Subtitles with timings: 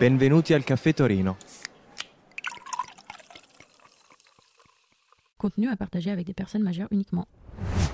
[0.00, 1.36] Benvenuti al Café Torino.
[5.36, 7.26] Contenu à partager avec des personnes majeures uniquement.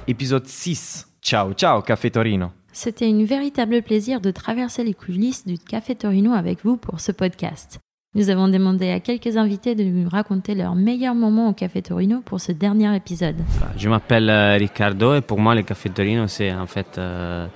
[0.07, 1.09] Épisode 6.
[1.21, 2.53] Ciao, ciao, Café Torino.
[2.73, 7.11] C'était un véritable plaisir de traverser les coulisses du Café Torino avec vous pour ce
[7.11, 7.81] podcast.
[8.15, 12.23] Nous avons demandé à quelques invités de nous raconter leurs meilleurs moments au Café Torino
[12.25, 13.37] pour ce dernier épisode.
[13.77, 17.49] Je m'appelle euh, Riccardo et pour moi le Café Torino c'est en fait euh,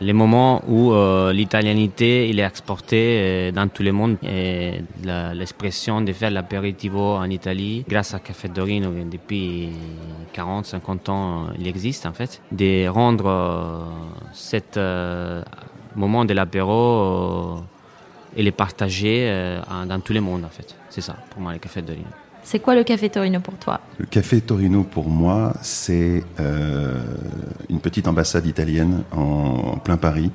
[0.00, 4.16] les moments où euh, l'italianité il est exportée euh, dans tout le monde.
[5.34, 9.68] L'expression de faire l'apéritivo en Italie grâce à Café Torino qui depuis
[10.34, 12.40] 40-50 ans il existe en fait.
[12.52, 13.84] De rendre euh,
[14.32, 15.42] cet euh,
[15.96, 17.56] moment de l'apéro euh,
[18.36, 20.76] et les partager dans tout le monde en fait.
[20.88, 22.06] C'est ça pour moi le Café Torino
[22.42, 26.98] C'est quoi le Café Torino pour toi Le café Torino, pour moi, c'est euh,
[27.68, 29.18] une petite ambassade italienne en,
[29.74, 30.30] en plein Paris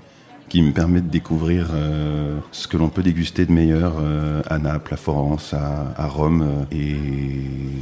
[0.47, 4.59] qui me permet de découvrir euh, ce que l'on peut déguster de meilleur euh, à
[4.59, 6.65] Naples, à Florence, à, à Rome.
[6.71, 6.95] et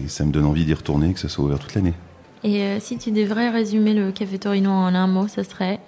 [0.08, 1.94] ça me donne envie d'y retourner, que ce soit ouvert toute l'année.
[2.44, 5.80] Et euh, si tu devrais résumer le Café Torino en un mot, ça serait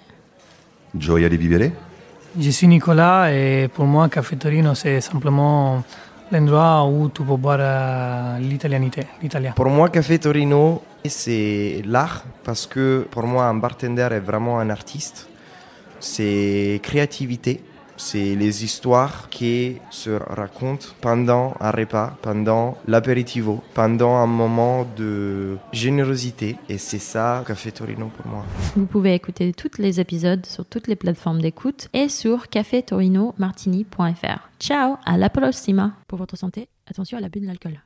[0.98, 1.72] Gioia di Bibele
[2.38, 5.82] Je suis Nicolas et pour moi, Café Torino, c'est simplement
[6.30, 9.06] l'endroit où tu peux boire euh, l'italianité.
[9.54, 14.70] Pour moi, Café Torino, c'est l'art parce que pour moi, un bartender est vraiment un
[14.70, 15.28] artiste.
[16.00, 17.62] C'est créativité,
[17.96, 25.56] c'est les histoires qui se racontent pendant un repas, pendant l'apéritivo, pendant un moment de
[25.72, 26.56] générosité.
[26.68, 28.44] Et c'est ça, Café Torino pour moi.
[28.74, 34.48] Vous pouvez écouter tous les épisodes sur toutes les plateformes d'écoute et sur cafetorinomartini.fr.
[34.58, 37.80] Ciao, à la prossima Pour votre santé, attention à l'abus de l'alcool.